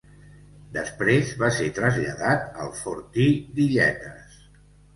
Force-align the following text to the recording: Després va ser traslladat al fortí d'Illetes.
Després 0.77 1.33
va 1.41 1.49
ser 1.59 1.67
traslladat 1.81 2.49
al 2.65 2.73
fortí 2.81 3.31
d'Illetes. 3.55 4.45